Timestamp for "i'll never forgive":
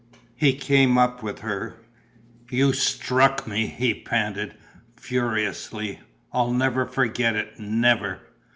6.33-7.35